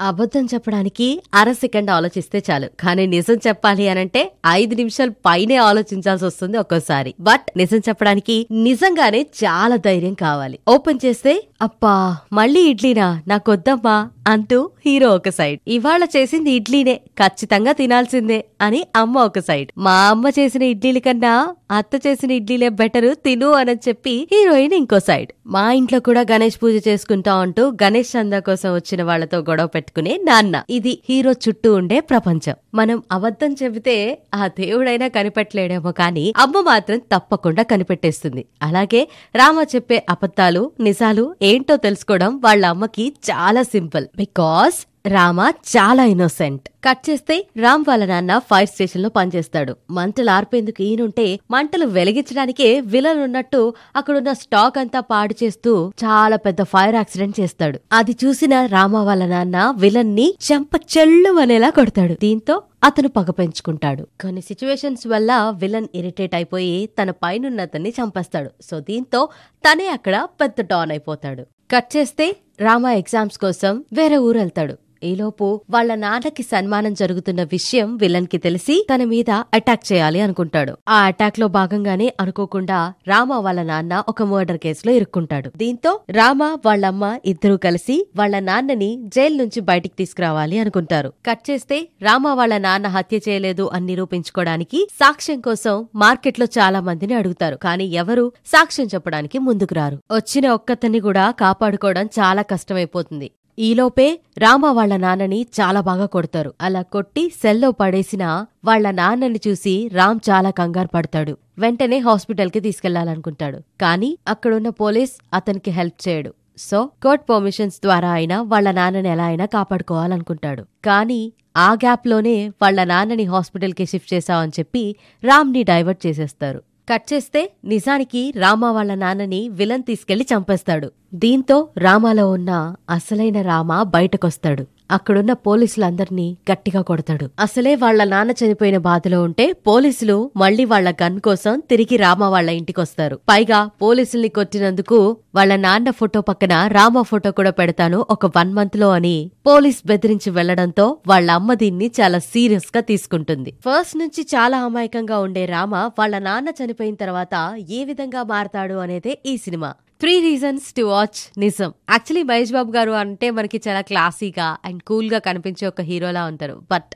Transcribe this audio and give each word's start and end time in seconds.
అబద్ధం 0.00 0.46
చెప్పడానికి 0.54 1.22
అర 1.34 1.52
సెకండ్ 1.52 1.90
ఆలోచిస్తే 1.90 2.42
చాలు. 2.50 2.68
కానీ 2.80 3.06
నిజం 3.06 3.34
చెప్పాలి 3.34 3.88
అనంటే 3.88 4.32
ఐదు 4.46 4.74
నిమిషాలు 4.74 5.10
పైనే 5.26 5.56
ఆలోచించాల్సి 5.56 6.24
వస్తుంది 6.24 6.58
ఒక్కోసారి. 6.58 7.14
బట్ 7.20 7.40
నిజం 7.56 7.78
చెప్పడానికి 7.78 8.46
నిజంగానే 8.50 9.26
చాలా 9.44 9.76
ధైర్యం 9.76 10.14
కావాలి. 10.14 10.58
ఓపెన్ 10.68 10.98
చేస్తే 11.04 11.42
అప్పా 11.62 12.16
మళ్ళీ 12.32 12.60
ఇడ్లీనా? 12.60 13.22
నాకొద్దమ్మా 13.28 14.10
అంటూ 14.26 14.70
హీరో 14.86 15.08
ఒక 15.14 15.28
సైడ్. 15.28 15.60
ఇవాళ 15.68 16.04
చేసింది 16.04 16.50
ఇడ్లీనే 16.50 16.94
ఖచ్చితంగా 16.94 17.72
తినాల్సిందే 17.72 18.44
అని 18.60 18.86
అమ్మ 18.96 19.18
ఒక 19.18 19.38
సైడ్. 19.38 19.70
మా 19.78 20.08
అమ్మ 20.08 20.28
చేసిన 20.28 20.62
ఇడ్లీల 20.62 20.98
కన్నా 20.98 21.54
అత్త 21.70 22.06
చేసిన 22.06 22.30
ఇడ్లీలే 22.30 22.68
బెటరు 22.68 23.14
తిను 23.14 23.50
అని 23.50 23.74
చెప్పి 23.88 24.28
హీరోయిన్ 24.32 24.72
ఇంకో 24.72 24.98
సైడ్. 24.98 25.32
మా 25.46 25.72
ఇంట్లో 25.72 26.00
కూడా 26.00 26.20
గణేష్ 26.20 26.58
పూజ 26.62 26.88
చేసుకుంటా 26.88 27.34
అంటూ 27.34 27.68
గణేష్ 27.82 28.16
చందా 28.16 28.38
కోసం 28.38 28.74
వచ్చిన 28.74 29.02
వాళ్ళతో 29.02 29.38
గొడవ 29.38 29.66
పెట్టుకునే 29.66 30.20
నాన్న. 30.24 30.62
ఇది 30.70 30.98
హీరో 31.08 31.32
చుట్టూ 31.32 31.74
ఉండే 31.74 32.00
ప్రపంచం. 32.00 32.54
మనం 32.74 33.02
అబద్ధం 33.12 33.56
చెబితే 33.62 34.18
ఆ 34.34 34.46
దేవుడైనా 34.46 35.08
కనిపెట్టలేడేమో 35.08 35.92
కానీ 35.92 36.34
అమ్మ 36.36 36.60
మాత్రం 36.60 36.98
తప్పకుండా 36.98 37.62
కనిపెట్టేస్తుంది. 37.62 38.44
అలాగే 38.62 39.08
రామ 39.34 39.64
చెప్పే 39.74 40.06
అబద్ధాలు 40.10 40.70
నిజాలు 40.80 41.36
ఏంటో 41.48 41.74
తెలుసుకోవడం 41.76 42.30
వాళ్ళ 42.44 42.64
అమ్మకి 42.66 43.04
చాలా 43.28 43.62
సింపుల్. 43.62 44.06
బికాస్ 44.16 44.76
రామ 45.06 45.40
చాలా 45.72 46.04
ఇన్నోసెంట్. 46.04 46.68
కట్ 46.84 47.10
చేస్తే 47.10 47.46
రామ్ 47.56 47.84
వాళ్ళ 47.88 48.04
నాన్న 48.04 48.38
ఫైర్ 48.38 48.68
స్టేషన్లో 48.68 49.08
పనిచేస్తాడు. 49.08 49.76
మంటలు 49.90 50.30
ఆర్పేందుకు 50.30 50.82
ఈయనుంటే 50.82 51.38
మంటలు 51.50 51.86
వెలిగించడానికే 51.86 52.80
విలన్ 52.80 53.20
ఉన్నట్టు 53.20 53.74
అక్కడున్న 53.96 54.32
స్టాక్ 54.32 54.78
అంతా 54.78 55.00
పాడు 55.00 55.34
చేస్తూ 55.44 55.72
చాలా 56.04 56.36
పెద్ద 56.36 56.62
ఫైర్ 56.62 56.94
యాక్సిడెంట్ 56.94 57.40
చేస్తాడు. 57.40 57.80
అది 57.92 58.16
చూసిన 58.24 58.66
రామ 58.66 58.96
వాళ్ళ 58.96 59.26
నాన్న 59.26 59.74
విలన్ని 59.76 60.34
చెంప 60.52 60.70
చెల్లు 60.98 61.32
అనేలా 61.32 61.70
కొడతాడు. 61.70 62.14
దీంతో 62.14 62.62
అతను 62.84 63.08
పగ 63.08 63.30
పెంచుకుంటాడు. 63.30 64.02
కొన్ని 64.22 64.40
సిచ్యువేషన్స్ 64.40 65.06
వల్ల 65.06 65.32
విలన్ 65.56 65.88
ఇరిటేట్ 65.94 66.34
అయిపోయి 66.34 66.88
తన 67.02 67.10
పైనున్న 67.10 67.60
అతన్ని 67.60 67.92
చంపేస్తాడు. 68.00 68.50
సో 68.70 68.80
దీంతో 68.80 69.28
తనే 69.68 69.88
అక్కడ 69.88 70.26
పెద్ద 70.40 70.60
డాన్ 70.60 70.90
అయిపోతాడు. 70.90 71.42
కట్ 71.74 71.96
చేస్తే 71.96 72.36
రామ 72.60 72.86
ఎగ్జామ్స్ 72.86 73.38
కోసం 73.38 73.84
వేరే 73.92 74.16
ఊరు 74.16 74.38
వెళ్తాడు 74.38 74.85
ఈలోపు 75.04 75.60
వాళ్ళ 75.70 75.94
నాన్నకి 75.94 76.42
సన్మానం 76.42 76.94
జరుగుతున్న 76.94 77.42
విషయం 77.42 77.96
విలన్కి 77.96 78.38
తెలిసి 78.38 78.86
తన 78.94 79.04
మీద 79.04 79.30
అటాక్ 79.30 79.92
చేయాలి 79.92 80.20
అనుకుంటాడు. 80.20 80.76
ఆ 80.88 80.96
అటాక్లో 81.00 81.48
భాగంగానే 81.48 82.12
అనుకోకుండా 82.20 82.92
రామ 83.08 83.32
వాళ్ళ 83.32 83.62
నాన్న 83.62 84.04
ఒక 84.08 84.22
మర్డర్ 84.22 84.58
కేసులో 84.58 84.92
ఇరుక్కుంటాడు. 84.92 85.50
దీంతో 85.56 86.00
రామ 86.10 86.44
వాళ్ళమ్మ 86.44 87.18
ఇద్దరూ 87.24 87.56
కలిసి 87.56 88.08
వాళ్ళ 88.16 88.38
నాన్నని 88.38 88.98
జైలు 89.02 89.36
నుంచి 89.36 89.60
బయటికి 89.60 89.94
తీసుకురావాలి 89.98 90.58
అనుకుంటారు. 90.58 91.12
కట్ 91.26 91.50
చేస్తే 91.50 91.88
రామ 92.02 92.28
వాళ్ళ 92.28 92.58
నాన్న 92.58 92.86
హత్య 92.86 93.20
చేయలేదు 93.28 93.70
అని 93.72 93.86
నిరూపించుకోవడానికి 93.86 94.88
సాక్ష్యం 94.92 95.40
కోసం 95.40 95.88
మార్కెట్లో 95.94 96.46
చాలా 96.46 96.80
మందిని 96.80 97.14
అడుగుతారు. 97.14 97.56
కానీ 97.56 97.84
ఎవరు 97.84 98.32
సాక్ష్యం 98.46 98.86
చెప్పడానికి 98.86 99.38
ముందుకు 99.38 99.74
రారు. 99.74 99.98
వచ్చిన 100.12 100.48
ఒక్కతన్ని 100.48 101.00
కూడా 101.00 101.30
కాపాడుకోవడం 101.30 102.06
చాలా 102.06 102.42
కష్టమైపోతుంది. 102.42 103.30
ఈలోపే 103.58 104.20
రామ 104.38 104.66
వాళ్ళ 104.66 104.96
నాన్నని 104.96 105.46
చాలా 105.60 105.80
బాగా 105.80 106.06
కొడతారు. 106.06 106.54
అలా 106.60 106.82
కొట్టి 106.82 107.32
సెల్లో 107.42 107.70
పడేసిన 107.70 108.46
వాళ్ళ 108.64 108.90
నాన్నని 108.90 109.40
చూసి 109.48 109.90
రామ్ 109.92 110.20
చాలా 110.30 110.50
కంగారు 110.50 110.88
పడతాడు. 110.88 111.36
వెంటనే 111.58 111.98
హాస్పిటల్కి 111.98 112.60
తీసుకెళ్ళాలనుకుంటాడు. 112.60 113.58
కానీ 113.80 114.18
అక్కడున్న 114.28 114.68
పోలీస్ 114.68 115.12
అతనికి 115.34 115.70
హెల్ప్ 115.70 116.08
చేయడు. 116.08 116.34
సో 116.58 116.90
కోర్ట్ 117.02 117.30
పర్మిషన్స్ 117.30 117.76
ద్వారా 117.82 118.10
అయినా 118.10 118.42
వాళ్ళ 118.42 118.70
నాన్నని 118.70 119.08
ఎలా 119.08 119.24
అయినా 119.24 119.44
కాపాడుకోవాలనుకుంటాడు. 119.44 120.62
కానీ 120.62 121.32
ఆ 121.56 121.72
గ్యాప్లోనే 121.72 122.48
వాళ్ళ 122.48 122.84
నాన్నని 122.84 123.24
హాస్పిటల్కి 123.24 123.86
షిఫ్ట్ 123.86 124.14
చేశామని 124.14 124.52
చెప్పి 124.58 124.96
రామ్ని 125.24 125.62
డైవర్ట్ 125.62 126.06
చేసేస్తారు. 126.06 126.62
కట్ 126.88 127.12
చేస్తే 127.12 127.40
నిజానికి 127.64 128.32
రామ 128.36 128.64
వాళ్ళ 128.64 128.94
నాన్నని 128.94 129.48
విలన్ 129.48 129.82
తీసుకెళ్ళి 129.82 130.26
చంపేస్తాడు. 130.32 130.92
దీంతో 131.14 131.68
రామాలో 131.78 132.30
ఉన్న 132.30 132.74
అసలైన 132.90 133.40
రామ 133.42 133.82
బయటకొస్తాడు. 133.82 134.64
అక్కడున్న 134.90 135.32
పోలీసులందర్నీ 135.32 136.36
గట్టిగా 136.50 136.82
కొడతాడు. 136.82 137.30
అసలే 137.38 137.74
వాళ్ళ 137.74 138.04
నాన్న 138.04 138.30
చనిపోయిన 138.30 138.78
బాధలో 138.78 139.22
ఉంటే 139.22 139.52
పోలీసులు 139.52 140.30
మళ్ళీ 140.36 140.64
వాళ్ళ 140.64 140.90
గన్ 141.02 141.20
కోసం 141.20 141.62
తిరిగి 141.70 141.96
రామ 141.96 142.24
వాళ్ళ 142.24 142.50
ఇంటికొస్తారు. 142.50 143.16
పైగా 143.28 143.70
పోలీసుల్ని 143.82 144.28
కొట్టినందుకు 144.28 145.16
వాళ్ళ 145.34 145.56
నాన్న 145.56 145.90
ఫోటో 145.90 146.20
పక్కన 146.20 146.66
రామ 146.66 147.02
ఫోటో 147.02 147.30
కూడా 147.30 147.50
పెడతాను 147.50 148.06
ఒక 148.10 148.26
వన్ 148.26 148.52
మంత్లో 148.52 148.90
అని 148.90 149.30
పోలీస్ 149.46 149.80
బెదిరించి 149.86 150.30
వెళ్ళడంతో 150.30 150.96
వాళ్ళ 151.06 151.30
అమ్మ 151.30 151.54
దీన్ని 151.54 151.90
చాలా 152.00 152.18
సీరియస్గా 152.18 152.80
తీసుకుంటుంది. 152.80 153.50
ఫస్ట్ 153.50 153.96
నుంచి 153.96 154.22
చాలా 154.22 154.58
అమాయకంగా 154.58 155.18
ఉండే 155.18 155.44
రామ 155.46 155.74
వాళ్ళ 155.74 156.18
నాన్న 156.18 156.48
చనిపోయిన 156.62 156.94
తర్వాత 156.94 157.34
ఏ 157.70 157.84
విధంగా 157.84 158.22
మారతాడు 158.22 158.74
అనేదే 158.74 159.18
ఈ 159.26 159.36
cinema. 159.36 159.74
Three 160.00 160.20
reasons 160.20 160.74
to 160.74 160.82
watch 160.82 161.20
నిజం 161.38 161.70
యాక్చువల్లీ 161.90 162.22
మహేష్ 162.22 162.50
బాబు 162.52 162.70
గారు 162.72 162.90
అంటే 163.02 163.30
మనకి 163.30 163.58
చాలా 163.68 163.80
క్లాసీగా 163.80 164.56
అండ్ 164.64 164.82
కూల్గా 164.82 165.18
కనిపించే 165.18 165.66
ఒక 165.66 165.80
హీరోలా 165.80 166.22
ఉంటారు. 166.24 166.56
బట్ 166.72 166.92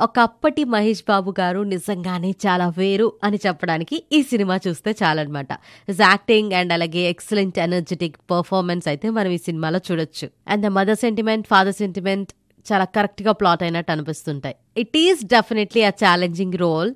ఒకప్పటి 0.00 0.64
మహేష్ 0.64 1.02
బాబు 1.08 1.34
గారు 1.40 1.60
నిజంగానే 1.74 2.30
చాలా 2.46 2.68
వేరు 2.78 3.12
అని 3.24 3.38
చెప్పడానికి 3.46 4.02
ఈ 4.12 4.22
సినిమా 4.22 4.60
చూస్తే 4.68 4.96
చాలన్నమాట. 5.02 5.52
యాక్టింగ్ 6.00 6.52
అండ్ 6.52 6.72
అలాగే 6.72 7.02
ఎక్సలెంట్ 7.14 7.58
ఎనర్జెటిక్ 7.58 8.16
పర్ఫార్మెన్స్ 8.30 8.88
అయితే 8.88 9.10
మనం 9.10 9.30
ఈ 9.30 9.40
సినిమాలో 9.48 9.80
చూడొచ్చు. 9.90 10.28
And 10.48 10.64
the 10.66 10.70
mother 10.78 11.00
sentiment 11.04 11.46
father 11.46 11.74
sentiment 11.74 12.32
చాలా 12.70 12.86
కరెక్ట్గా 12.96 13.32
ప్లాట్ 13.40 13.62
అయినట్టు 13.62 13.90
అనిపిస్తుంటాయి. 13.94 14.56
It 14.82 14.96
is 15.02 15.20
definitely 15.34 15.82
a 15.90 15.92
challenging 16.02 16.56
role 16.64 16.90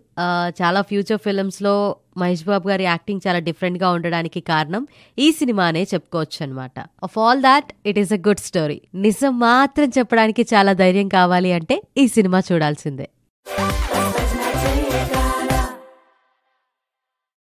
చాలా 0.61 0.83
ఫ్యూచర్ 0.91 1.21
ఫిల్మ్స్లో 1.27 1.75
మహేష్ 2.21 2.45
బాబు 2.45 2.67
గారి 2.69 2.85
యాక్టింగ్ 2.85 3.23
చాలా 3.27 3.39
డిఫరెంట్గా 3.49 3.89
ఉండడానికి 3.97 4.41
కారణం 4.53 4.83
ఈ 5.19 5.27
సినిమానే 5.39 5.83
చెప్పుకోవచ్చు 5.93 6.41
అనమాట 6.47 6.79
of 7.07 7.17
all 7.25 7.43
that 7.49 7.71
it 7.87 8.01
is 8.03 8.13
a 8.13 8.21
good 8.29 8.45
story 8.49 8.79
నిజం 9.07 9.33
మాత్రం 9.39 9.91
చెప్పడానికి 9.99 10.45
చాలా 10.55 10.75
ధైర్యం 10.83 11.09
కావాలి 11.19 11.53
అంటే 11.59 11.79
ఈ 11.97 12.07
సినిమా 12.17 12.41
చూడాల్సిందే. 12.53 13.09